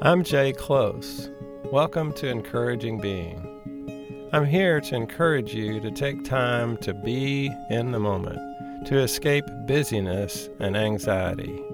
I'm 0.00 0.22
Jay 0.22 0.52
Close. 0.52 1.28
Welcome 1.72 2.12
to 2.12 2.28
Encouraging 2.28 3.00
Being. 3.00 4.28
I'm 4.32 4.46
here 4.46 4.80
to 4.80 4.94
encourage 4.94 5.52
you 5.52 5.80
to 5.80 5.90
take 5.90 6.24
time 6.24 6.76
to 6.78 6.94
be 6.94 7.50
in 7.68 7.90
the 7.90 7.98
moment, 7.98 8.38
to 8.86 9.00
escape 9.00 9.44
busyness 9.66 10.50
and 10.60 10.76
anxiety. 10.76 11.64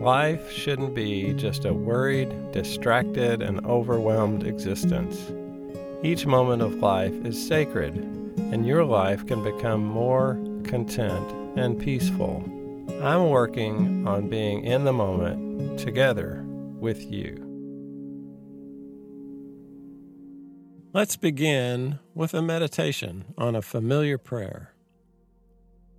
Life 0.00 0.50
shouldn't 0.50 0.96
be 0.96 1.32
just 1.34 1.64
a 1.64 1.72
worried, 1.72 2.50
distracted, 2.50 3.40
and 3.40 3.64
overwhelmed 3.66 4.44
existence. 4.44 5.30
Each 6.02 6.26
moment 6.26 6.60
of 6.60 6.74
life 6.74 7.14
is 7.24 7.46
sacred, 7.46 7.94
and 7.94 8.66
your 8.66 8.84
life 8.84 9.24
can 9.28 9.44
become 9.44 9.86
more 9.86 10.34
content 10.64 11.30
and 11.56 11.78
peaceful. 11.78 12.42
I'm 13.00 13.28
working 13.28 14.08
on 14.08 14.28
being 14.28 14.64
in 14.64 14.82
the 14.82 14.92
moment 14.92 15.78
together 15.78 16.43
with 16.84 17.10
you. 17.10 17.34
Let's 20.92 21.16
begin 21.16 21.98
with 22.14 22.34
a 22.34 22.42
meditation 22.42 23.24
on 23.38 23.56
a 23.56 23.62
familiar 23.62 24.18
prayer. 24.18 24.74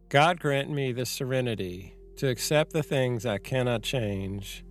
God 0.10 0.40
grant 0.40 0.70
me 0.70 0.92
the 0.92 1.08
serenity 1.08 1.96
to 2.18 2.30
accept 2.30 2.72
the 2.72 2.84
things 2.84 3.26
I 3.26 3.40
cannot 3.40 3.82
change, 3.82 4.64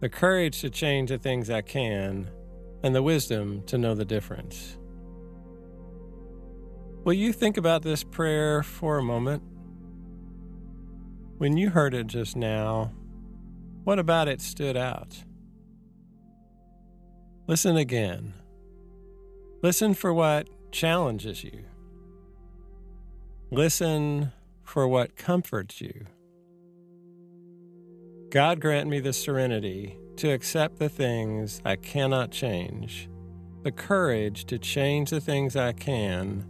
the 0.00 0.08
courage 0.08 0.60
to 0.62 0.68
change 0.68 1.10
the 1.10 1.18
things 1.18 1.48
I 1.48 1.62
can, 1.62 2.28
and 2.82 2.92
the 2.92 3.02
wisdom 3.04 3.62
to 3.66 3.78
know 3.78 3.94
the 3.94 4.04
difference. 4.04 4.76
Will 7.04 7.12
you 7.12 7.32
think 7.32 7.56
about 7.56 7.82
this 7.82 8.02
prayer 8.02 8.64
for 8.64 8.98
a 8.98 9.02
moment? 9.04 9.44
When 11.38 11.56
you 11.56 11.70
heard 11.70 11.94
it 11.94 12.08
just 12.08 12.34
now, 12.34 12.92
what 13.84 14.00
about 14.00 14.26
it 14.26 14.40
stood 14.40 14.76
out? 14.76 15.22
Listen 17.52 17.76
again. 17.76 18.32
Listen 19.60 19.92
for 19.92 20.14
what 20.14 20.48
challenges 20.70 21.44
you. 21.44 21.66
Listen 23.50 24.32
for 24.64 24.88
what 24.88 25.16
comforts 25.16 25.78
you. 25.82 26.06
God 28.30 28.58
grant 28.58 28.88
me 28.88 29.00
the 29.00 29.12
serenity 29.12 29.98
to 30.16 30.30
accept 30.30 30.78
the 30.78 30.88
things 30.88 31.60
I 31.62 31.76
cannot 31.76 32.30
change, 32.30 33.10
the 33.64 33.70
courage 33.70 34.46
to 34.46 34.58
change 34.58 35.10
the 35.10 35.20
things 35.20 35.54
I 35.54 35.72
can, 35.72 36.46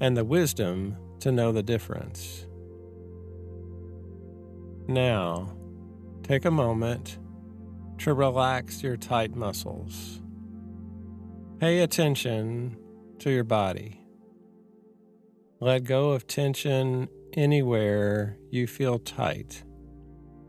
and 0.00 0.16
the 0.16 0.24
wisdom 0.24 0.96
to 1.20 1.30
know 1.30 1.52
the 1.52 1.62
difference. 1.62 2.46
Now, 4.88 5.54
take 6.22 6.46
a 6.46 6.50
moment 6.50 7.18
to 7.98 8.14
relax 8.14 8.82
your 8.82 8.96
tight 8.96 9.36
muscles. 9.36 10.22
Pay 11.58 11.78
attention 11.78 12.76
to 13.18 13.30
your 13.30 13.42
body. 13.42 13.98
Let 15.58 15.84
go 15.84 16.10
of 16.10 16.26
tension 16.26 17.08
anywhere 17.32 18.36
you 18.50 18.66
feel 18.66 18.98
tight 18.98 19.64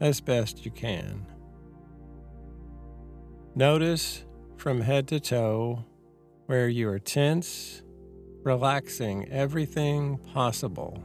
as 0.02 0.20
best 0.20 0.66
you 0.66 0.72
can. 0.72 1.26
Notice 3.56 4.26
from 4.58 4.82
head 4.82 5.08
to 5.08 5.22
toe 5.22 5.86
where 6.48 6.68
you 6.68 6.90
are 6.90 7.00
tense, 7.00 7.84
relaxing 8.44 9.30
everything 9.30 10.18
possible. 10.34 11.02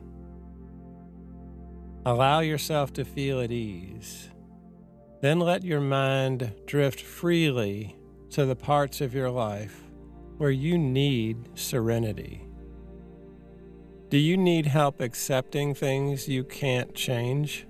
Allow 2.04 2.40
yourself 2.40 2.92
to 2.94 3.04
feel 3.04 3.40
at 3.40 3.52
ease. 3.52 4.30
Then 5.20 5.38
let 5.38 5.62
your 5.62 5.80
mind 5.80 6.52
drift 6.66 7.00
freely 7.00 7.94
to 8.30 8.44
the 8.44 8.56
parts 8.56 9.00
of 9.00 9.14
your 9.14 9.30
life 9.30 9.81
where 10.42 10.50
you 10.50 10.76
need 10.76 11.36
serenity? 11.54 12.44
Do 14.08 14.18
you 14.18 14.36
need 14.36 14.66
help 14.66 15.00
accepting 15.00 15.72
things 15.72 16.26
you 16.26 16.42
can't 16.42 16.92
change? 16.96 17.64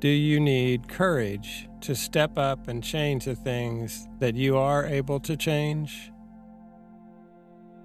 Do 0.00 0.08
you 0.08 0.40
need 0.40 0.88
courage 0.88 1.68
to 1.82 1.94
step 1.94 2.36
up 2.36 2.66
and 2.66 2.82
change 2.82 3.26
the 3.26 3.36
things 3.36 4.08
that 4.18 4.34
you 4.34 4.56
are 4.56 4.84
able 4.84 5.20
to 5.20 5.36
change? 5.36 6.10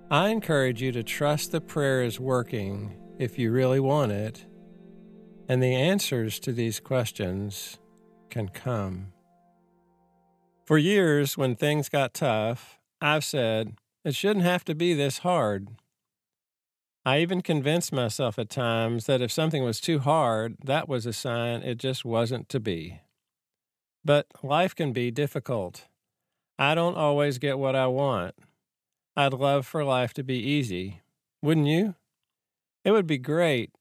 I 0.10 0.30
encourage 0.30 0.82
you 0.82 0.92
to 0.94 1.04
trust 1.04 1.52
the 1.52 1.62
prayer 1.62 2.02
is 2.02 2.20
working 2.20 2.98
if 3.20 3.38
you 3.38 3.52
really 3.52 3.80
want 3.80 4.12
it, 4.12 4.48
and 5.48 5.62
the 5.62 5.76
answers 5.76 6.40
to 6.40 6.52
these 6.52 6.80
questions 6.80 7.78
can 8.32 8.50
come. 8.50 9.14
For 10.66 10.80
years, 10.80 11.38
when 11.38 11.56
things 11.56 11.90
got 11.90 12.16
tough, 12.16 12.77
I've 13.02 13.24
said, 13.24 13.76
it 14.04 14.16
shouldn't 14.16 14.46
have 14.46 14.66
to 14.66 14.76
be 14.76 14.94
this 14.94 15.20
hard. 15.20 15.68
I 17.06 17.20
even 17.20 17.42
convinced 17.42 17.94
myself 17.94 18.38
at 18.38 18.50
times 18.50 19.06
that 19.06 19.22
if 19.22 19.32
something 19.32 19.64
was 19.64 19.80
too 19.80 20.00
hard, 20.00 20.58
that 20.64 20.90
was 20.90 21.06
a 21.06 21.14
sign 21.14 21.62
it 21.62 21.78
just 21.78 22.04
wasn't 22.04 22.50
to 22.50 22.60
be. 22.60 23.00
But 24.04 24.28
life 24.44 24.76
can 24.76 24.94
be 24.94 25.12
difficult. 25.12 25.88
I 26.60 26.76
don't 26.76 26.98
always 26.98 27.38
get 27.38 27.60
what 27.60 27.76
I 27.76 27.88
want. 27.88 28.36
I'd 29.16 29.34
love 29.34 29.66
for 29.66 29.84
life 29.84 30.14
to 30.16 30.24
be 30.24 30.38
easy. 30.38 31.02
Wouldn't 31.42 31.68
you? 31.68 31.96
It 32.84 32.92
would 32.92 33.08
be 33.08 33.18
great 33.18 33.72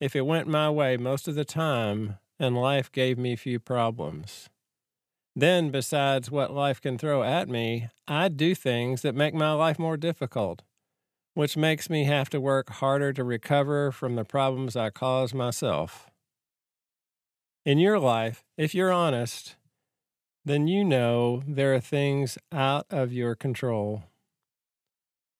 if 0.00 0.14
it 0.14 0.26
went 0.26 0.46
my 0.46 0.70
way 0.70 0.96
most 0.96 1.26
of 1.26 1.34
the 1.34 1.44
time 1.44 2.18
and 2.38 2.56
life 2.56 2.92
gave 2.92 3.18
me 3.18 3.34
few 3.34 3.58
problems. 3.58 4.48
Then, 5.38 5.70
besides 5.70 6.32
what 6.32 6.52
life 6.52 6.80
can 6.80 6.98
throw 6.98 7.22
at 7.22 7.48
me, 7.48 7.90
I 8.08 8.26
do 8.26 8.56
things 8.56 9.02
that 9.02 9.14
make 9.14 9.34
my 9.34 9.52
life 9.52 9.78
more 9.78 9.96
difficult, 9.96 10.62
which 11.34 11.56
makes 11.56 11.88
me 11.88 12.06
have 12.06 12.28
to 12.30 12.40
work 12.40 12.68
harder 12.70 13.12
to 13.12 13.22
recover 13.22 13.92
from 13.92 14.16
the 14.16 14.24
problems 14.24 14.74
I 14.74 14.90
cause 14.90 15.32
myself. 15.32 16.10
In 17.64 17.78
your 17.78 18.00
life, 18.00 18.42
if 18.56 18.74
you're 18.74 18.90
honest, 18.90 19.54
then 20.44 20.66
you 20.66 20.82
know 20.82 21.44
there 21.46 21.72
are 21.72 21.80
things 21.80 22.36
out 22.50 22.86
of 22.90 23.12
your 23.12 23.36
control. 23.36 24.02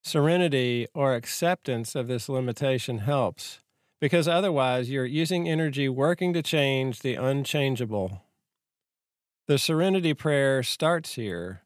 Serenity 0.05 0.87
or 0.95 1.17
acceptance 1.17 1.97
of 1.97 2.07
this 2.07 2.29
limitation 2.29 2.99
helps, 2.99 3.59
because 4.01 4.29
otherwise 4.29 4.91
you're 4.91 5.05
using 5.05 5.49
energy 5.49 5.89
working 5.89 6.33
to 6.35 6.43
change 6.43 7.01
the 7.01 7.17
unchangeable. 7.17 8.23
The 9.49 9.57
serenity 9.57 10.13
prayer 10.13 10.63
starts 10.63 11.15
here, 11.15 11.63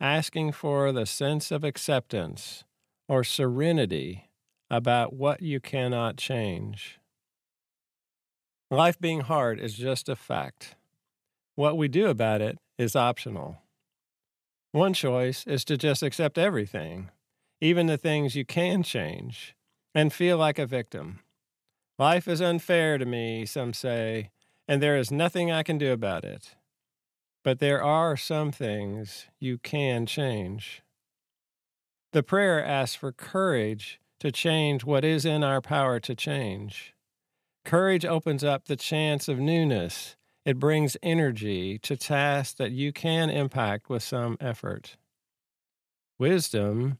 asking 0.00 0.52
for 0.52 0.90
the 0.90 1.04
sense 1.04 1.50
of 1.50 1.64
acceptance 1.64 2.64
or 3.10 3.24
serenity 3.24 4.30
about 4.70 5.12
what 5.12 5.42
you 5.42 5.60
cannot 5.60 6.16
change. 6.16 6.98
Life 8.70 8.98
being 8.98 9.20
hard 9.20 9.60
is 9.60 9.74
just 9.74 10.08
a 10.08 10.16
fact. 10.16 10.76
What 11.56 11.76
we 11.76 11.88
do 11.88 12.08
about 12.08 12.40
it 12.40 12.56
is 12.78 12.96
optional. 12.96 13.58
One 14.72 14.94
choice 14.94 15.46
is 15.46 15.62
to 15.66 15.76
just 15.76 16.02
accept 16.02 16.38
everything, 16.38 17.10
even 17.60 17.86
the 17.86 17.98
things 17.98 18.34
you 18.34 18.46
can 18.46 18.82
change, 18.82 19.54
and 19.94 20.10
feel 20.10 20.38
like 20.38 20.58
a 20.58 20.64
victim. 20.64 21.20
Life 21.98 22.28
is 22.28 22.40
unfair 22.40 22.96
to 22.96 23.04
me, 23.04 23.44
some 23.44 23.74
say, 23.74 24.30
and 24.66 24.82
there 24.82 24.96
is 24.96 25.10
nothing 25.10 25.50
I 25.50 25.62
can 25.62 25.76
do 25.76 25.92
about 25.92 26.24
it. 26.24 26.55
But 27.46 27.60
there 27.60 27.80
are 27.80 28.16
some 28.16 28.50
things 28.50 29.26
you 29.38 29.56
can 29.58 30.04
change. 30.04 30.82
The 32.10 32.24
prayer 32.24 32.64
asks 32.64 32.96
for 32.96 33.12
courage 33.12 34.00
to 34.18 34.32
change 34.32 34.84
what 34.84 35.04
is 35.04 35.24
in 35.24 35.44
our 35.44 35.60
power 35.60 36.00
to 36.00 36.16
change. 36.16 36.92
Courage 37.64 38.04
opens 38.04 38.42
up 38.42 38.64
the 38.64 38.74
chance 38.74 39.28
of 39.28 39.38
newness. 39.38 40.16
It 40.44 40.58
brings 40.58 40.96
energy 41.04 41.78
to 41.84 41.96
tasks 41.96 42.54
that 42.54 42.72
you 42.72 42.92
can 42.92 43.30
impact 43.30 43.88
with 43.88 44.02
some 44.02 44.36
effort. 44.40 44.96
Wisdom 46.18 46.98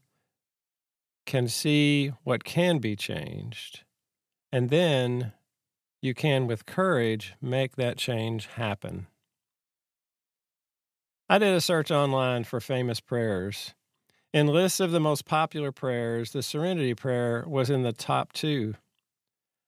can 1.25 1.49
see 1.49 2.13
what 2.23 2.45
can 2.45 2.77
be 2.77 2.95
changed, 2.95 3.83
and 4.49 4.69
then 4.69 5.33
you 6.01 6.13
can, 6.13 6.47
with 6.47 6.65
courage, 6.65 7.33
make 7.41 7.75
that 7.75 7.97
change 7.97 8.45
happen. 8.45 9.07
I 11.29 11.39
did 11.39 11.53
a 11.53 11.59
search 11.59 11.91
online 11.91 12.45
for 12.45 12.61
famous 12.61 13.01
prayers. 13.01 13.73
In 14.33 14.47
lists 14.47 14.79
of 14.79 14.91
the 14.91 14.99
most 15.01 15.25
popular 15.25 15.73
prayers, 15.73 16.31
the 16.31 16.41
Serenity 16.41 16.93
Prayer 16.93 17.43
was 17.45 17.69
in 17.69 17.83
the 17.83 17.91
top 17.91 18.31
two. 18.31 18.75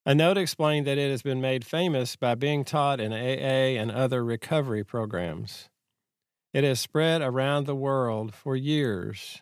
A 0.05 0.15
note 0.15 0.37
explained 0.37 0.87
that 0.87 0.97
it 0.97 1.11
has 1.11 1.21
been 1.21 1.41
made 1.41 1.65
famous 1.65 2.15
by 2.15 2.35
being 2.35 2.63
taught 2.63 3.01
in 3.01 3.11
AA 3.11 3.77
and 3.77 3.91
other 3.91 4.23
recovery 4.23 4.85
programs. 4.85 5.67
It 6.53 6.63
has 6.63 6.79
spread 6.79 7.21
around 7.21 7.65
the 7.65 7.75
world 7.75 8.33
for 8.33 8.55
years. 8.55 9.41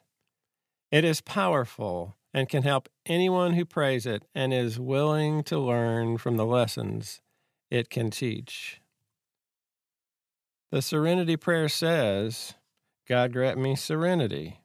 It 0.92 1.06
is 1.06 1.22
powerful 1.22 2.16
and 2.34 2.50
can 2.50 2.64
help 2.64 2.90
anyone 3.06 3.54
who 3.54 3.64
prays 3.64 4.08
it 4.08 4.24
and 4.34 4.52
is 4.52 4.80
willing 4.80 5.44
to 5.44 5.60
learn 5.60 6.18
from 6.18 6.36
the 6.36 6.46
lessons 6.46 7.22
it 7.70 7.92
can 7.92 8.10
teach. 8.10 8.82
The 10.70 10.82
serenity 10.82 11.38
prayer 11.38 11.70
says, 11.70 12.54
God 13.08 13.32
grant 13.32 13.58
me 13.58 13.78
serenity 13.78 14.60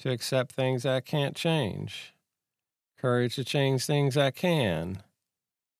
to 0.00 0.10
accept 0.10 0.52
things 0.52 0.84
I 0.84 1.00
can't 1.00 1.34
change, 1.34 2.12
courage 2.98 3.36
to 3.36 3.44
change 3.44 3.86
things 3.86 4.18
I 4.18 4.30
can, 4.30 5.02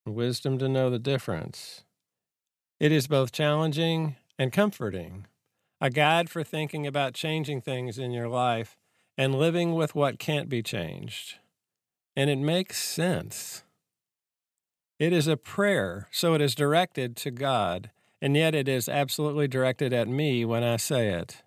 wisdom 0.06 0.58
to 0.58 0.68
know 0.68 0.88
the 0.88 0.98
difference. 0.98 1.84
It 2.78 2.90
is 2.90 3.06
both 3.06 3.32
challenging 3.32 4.16
and 4.38 4.50
comforting, 4.50 5.26
a 5.78 5.90
guide 5.90 6.30
for 6.30 6.42
thinking 6.42 6.86
about 6.86 7.12
changing 7.12 7.60
things 7.60 7.98
in 7.98 8.12
your 8.12 8.28
life 8.28 8.78
and 9.18 9.34
living 9.34 9.74
with 9.74 9.94
what 9.94 10.18
can't 10.18 10.48
be 10.48 10.62
changed. 10.62 11.36
And 12.16 12.30
it 12.30 12.38
makes 12.38 12.82
sense. 12.82 13.62
It 14.98 15.12
is 15.12 15.26
a 15.26 15.36
prayer, 15.36 16.08
so 16.10 16.32
it 16.32 16.40
is 16.40 16.54
directed 16.54 17.14
to 17.16 17.30
God, 17.30 17.90
and 18.20 18.36
yet 18.36 18.54
it 18.54 18.68
is 18.68 18.88
absolutely 18.88 19.48
directed 19.48 19.92
at 19.92 20.08
me 20.08 20.44
when 20.44 20.62
I 20.62 20.76
say 20.76 21.08
it. 21.08 21.42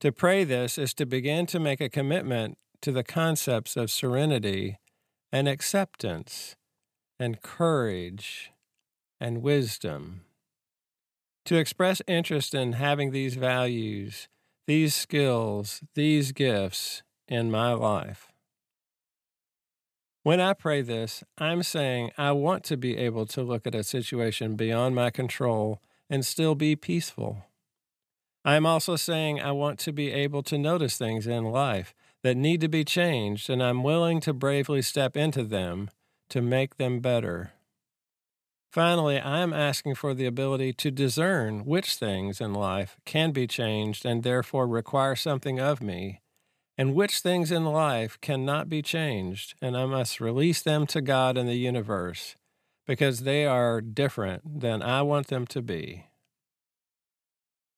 To 0.00 0.12
pray 0.12 0.44
this 0.44 0.78
is 0.78 0.94
to 0.94 1.06
begin 1.06 1.46
to 1.46 1.58
make 1.58 1.80
a 1.80 1.88
commitment 1.88 2.56
to 2.82 2.92
the 2.92 3.04
concepts 3.04 3.76
of 3.76 3.90
serenity 3.90 4.78
and 5.32 5.48
acceptance 5.48 6.56
and 7.18 7.42
courage 7.42 8.52
and 9.20 9.42
wisdom. 9.42 10.22
To 11.46 11.56
express 11.56 12.00
interest 12.06 12.54
in 12.54 12.74
having 12.74 13.10
these 13.10 13.34
values, 13.34 14.28
these 14.66 14.94
skills, 14.94 15.82
these 15.94 16.32
gifts 16.32 17.02
in 17.26 17.50
my 17.50 17.72
life. 17.72 18.28
When 20.22 20.40
I 20.40 20.52
pray 20.52 20.82
this, 20.82 21.24
I'm 21.38 21.62
saying 21.62 22.10
I 22.18 22.32
want 22.32 22.64
to 22.64 22.76
be 22.76 22.96
able 22.98 23.24
to 23.26 23.42
look 23.42 23.66
at 23.66 23.74
a 23.74 23.82
situation 23.82 24.56
beyond 24.56 24.94
my 24.94 25.10
control 25.10 25.80
and 26.10 26.24
still 26.24 26.54
be 26.54 26.76
peaceful. 26.76 27.44
I 28.44 28.54
am 28.54 28.66
also 28.66 28.96
saying 28.96 29.40
I 29.40 29.52
want 29.52 29.78
to 29.80 29.92
be 29.92 30.12
able 30.12 30.42
to 30.44 30.58
notice 30.58 30.96
things 30.96 31.26
in 31.26 31.44
life 31.44 31.94
that 32.22 32.36
need 32.36 32.60
to 32.62 32.68
be 32.68 32.84
changed, 32.84 33.50
and 33.50 33.62
I'm 33.62 33.82
willing 33.82 34.20
to 34.20 34.32
bravely 34.32 34.82
step 34.82 35.16
into 35.16 35.44
them 35.44 35.90
to 36.30 36.40
make 36.40 36.76
them 36.76 37.00
better. 37.00 37.52
Finally, 38.70 39.18
I 39.18 39.40
am 39.40 39.52
asking 39.52 39.94
for 39.94 40.14
the 40.14 40.26
ability 40.26 40.72
to 40.74 40.90
discern 40.90 41.64
which 41.64 41.94
things 41.94 42.40
in 42.40 42.52
life 42.52 42.98
can 43.04 43.32
be 43.32 43.46
changed 43.46 44.04
and 44.04 44.22
therefore 44.22 44.66
require 44.66 45.16
something 45.16 45.58
of 45.58 45.82
me, 45.82 46.20
and 46.76 46.94
which 46.94 47.20
things 47.20 47.50
in 47.50 47.64
life 47.64 48.20
cannot 48.20 48.68
be 48.68 48.82
changed, 48.82 49.54
and 49.62 49.76
I 49.76 49.86
must 49.86 50.20
release 50.20 50.62
them 50.62 50.86
to 50.88 51.00
God 51.00 51.38
and 51.38 51.48
the 51.48 51.54
universe 51.54 52.36
because 52.88 53.20
they 53.20 53.44
are 53.44 53.82
different 53.82 54.60
than 54.60 54.82
I 54.82 55.02
want 55.02 55.26
them 55.26 55.46
to 55.48 55.60
be. 55.60 56.06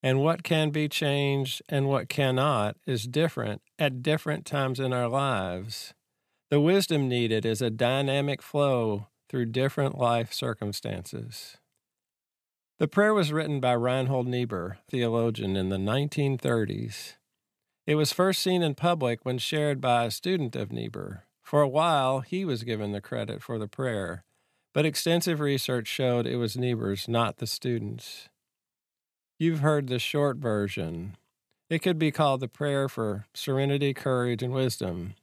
And 0.02 0.20
what 0.20 0.44
can 0.44 0.70
be 0.70 0.88
changed 0.88 1.60
and 1.68 1.88
what 1.88 2.08
cannot 2.08 2.76
is 2.86 3.06
different 3.06 3.60
at 3.78 4.02
different 4.02 4.46
times 4.46 4.78
in 4.78 4.92
our 4.92 5.08
lives. 5.08 5.92
The 6.48 6.60
wisdom 6.60 7.08
needed 7.08 7.44
is 7.44 7.60
a 7.60 7.70
dynamic 7.70 8.40
flow 8.40 9.08
through 9.28 9.46
different 9.46 9.98
life 9.98 10.32
circumstances. 10.32 11.58
The 12.78 12.88
prayer 12.88 13.12
was 13.12 13.32
written 13.32 13.60
by 13.60 13.72
Reinhold 13.72 14.26
Niebuhr, 14.26 14.78
theologian, 14.88 15.56
in 15.56 15.68
the 15.68 15.76
1930s. 15.76 17.16
It 17.86 17.96
was 17.96 18.12
first 18.12 18.40
seen 18.40 18.62
in 18.62 18.74
public 18.74 19.24
when 19.24 19.38
shared 19.38 19.80
by 19.80 20.04
a 20.04 20.10
student 20.10 20.54
of 20.54 20.72
Niebuhr. 20.72 21.26
For 21.42 21.62
a 21.62 21.68
while, 21.68 22.20
he 22.20 22.44
was 22.44 22.62
given 22.62 22.92
the 22.92 23.00
credit 23.00 23.42
for 23.42 23.58
the 23.58 23.68
prayer, 23.68 24.24
but 24.72 24.86
extensive 24.86 25.40
research 25.40 25.86
showed 25.88 26.26
it 26.26 26.36
was 26.36 26.56
Niebuhr's, 26.56 27.08
not 27.08 27.38
the 27.38 27.46
student's. 27.46 28.28
You've 29.38 29.60
heard 29.60 29.88
the 29.88 29.98
short 29.98 30.36
version. 30.36 31.16
It 31.68 31.80
could 31.80 31.98
be 31.98 32.10
called 32.10 32.40
the 32.40 32.48
prayer 32.48 32.88
for 32.88 33.26
serenity, 33.34 33.94
courage, 33.94 34.42
and 34.42 34.52
wisdom. 34.52 35.14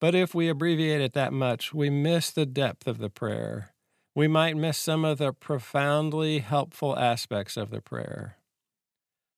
But 0.00 0.14
if 0.14 0.34
we 0.34 0.48
abbreviate 0.48 1.00
it 1.00 1.12
that 1.12 1.32
much, 1.32 1.72
we 1.72 1.90
miss 1.90 2.30
the 2.30 2.46
depth 2.46 2.86
of 2.86 2.98
the 2.98 3.10
prayer. 3.10 3.72
We 4.14 4.28
might 4.28 4.56
miss 4.56 4.78
some 4.78 5.04
of 5.04 5.18
the 5.18 5.32
profoundly 5.32 6.38
helpful 6.38 6.96
aspects 6.98 7.56
of 7.56 7.70
the 7.70 7.80
prayer. 7.80 8.36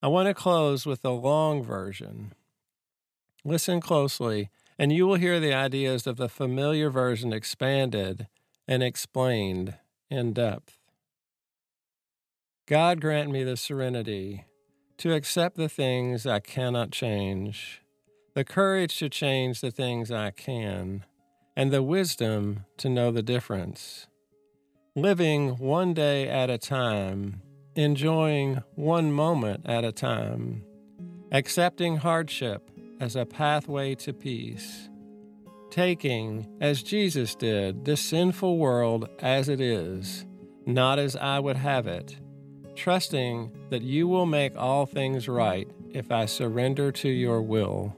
I 0.03 0.09
want 0.09 0.29
to 0.29 0.35
close 0.35 0.85
with 0.85 1.03
the 1.03 1.13
long 1.13 1.63
version. 1.63 2.33
Listen 3.45 3.81
closely, 3.81 4.51
and 4.79 4.93
you 4.93 5.07
will 5.07 5.15
hear 5.15 5.41
the 5.41 5.55
ideas 5.55 6.07
of 6.07 6.17
the 6.17 6.29
familiar 6.29 6.91
version 6.91 7.33
expanded 7.33 8.29
and 8.69 8.83
explained 8.83 9.75
in 10.11 10.33
depth. 10.33 10.79
God 12.67 13.01
grant 13.01 13.31
me 13.31 13.45
the 13.45 13.57
serenity 13.57 14.47
to 14.99 15.15
accept 15.15 15.57
the 15.57 15.69
things 15.69 16.27
I 16.27 16.41
cannot 16.41 16.91
change 16.91 17.83
the 18.37 18.45
courage 18.45 18.99
to 18.99 19.09
change 19.09 19.63
the 19.63 19.71
things 19.71 20.11
I 20.11 20.31
can, 20.31 21.07
and 21.57 21.73
the 21.73 21.83
wisdom 21.83 22.67
to 22.77 22.91
know 22.91 23.11
the 23.11 23.23
difference. 23.23 24.09
Living 24.95 25.57
one 25.57 25.95
day 25.95 26.29
at 26.29 26.51
a 26.51 26.59
time, 26.59 27.41
enjoying 27.75 28.63
one 28.75 29.11
moment 29.11 29.63
at 29.65 29.87
a 29.87 29.93
time, 29.93 30.63
accepting 31.33 31.97
hardship 31.97 32.71
as 33.01 33.17
a 33.17 33.25
pathway 33.25 33.95
to 33.95 34.13
peace, 34.13 34.91
taking, 35.71 36.47
as 36.61 36.83
Jesus 36.83 37.35
did, 37.35 37.85
this 37.85 38.01
sinful 38.01 38.59
world 38.59 39.09
as 39.21 39.49
it 39.49 39.61
is, 39.61 40.25
not 40.65 40.99
as 40.99 41.17
I 41.17 41.39
would 41.39 41.57
have 41.57 41.87
it, 41.87 42.17
trusting 42.75 43.53
that 43.71 43.83
you 43.83 44.09
will 44.09 44.27
make 44.27 44.57
all 44.57 44.87
things 44.87 45.29
right 45.29 45.69
if 45.91 46.11
I 46.11 46.27
surrender 46.27 46.93
to 46.93 47.09
your 47.09 47.43
will 47.43 47.97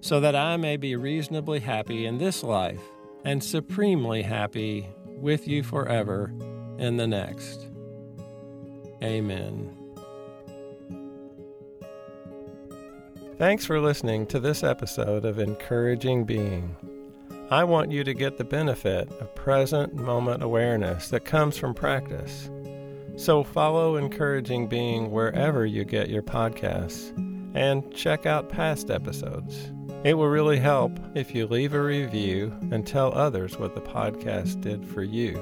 so 0.00 0.20
that 0.20 0.36
I 0.36 0.56
may 0.56 0.76
be 0.76 0.96
reasonably 0.96 1.60
happy 1.60 2.06
in 2.06 2.18
this 2.18 2.42
life 2.42 2.80
and 3.24 3.42
supremely 3.42 4.22
happy 4.22 4.88
with 5.06 5.48
you 5.48 5.62
forever 5.62 6.32
in 6.78 6.96
the 6.96 7.06
next. 7.06 7.66
Amen. 9.02 9.87
Thanks 13.38 13.64
for 13.64 13.80
listening 13.80 14.26
to 14.26 14.38
this 14.40 14.62
episode 14.64 15.24
of 15.24 15.38
Encouraging 15.38 16.24
Being. 16.24 16.74
I 17.52 17.62
want 17.62 17.92
you 17.92 18.02
to 18.02 18.12
get 18.12 18.36
the 18.36 18.42
benefit 18.42 19.08
of 19.20 19.32
present 19.36 19.94
moment 19.94 20.42
awareness 20.42 21.06
that 21.10 21.24
comes 21.24 21.56
from 21.56 21.72
practice. 21.72 22.50
So 23.14 23.44
follow 23.44 23.94
Encouraging 23.94 24.66
Being 24.66 25.12
wherever 25.12 25.64
you 25.64 25.84
get 25.84 26.10
your 26.10 26.24
podcasts 26.24 27.16
and 27.54 27.94
check 27.94 28.26
out 28.26 28.48
past 28.48 28.90
episodes. 28.90 29.70
It 30.02 30.14
will 30.14 30.26
really 30.26 30.58
help 30.58 30.98
if 31.14 31.32
you 31.32 31.46
leave 31.46 31.74
a 31.74 31.80
review 31.80 32.52
and 32.72 32.84
tell 32.84 33.14
others 33.14 33.56
what 33.56 33.76
the 33.76 33.80
podcast 33.80 34.62
did 34.62 34.84
for 34.84 35.04
you. 35.04 35.40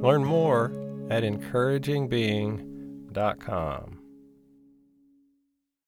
Learn 0.00 0.24
more 0.24 0.66
at 1.10 1.24
encouragingbeing.com. 1.24 4.01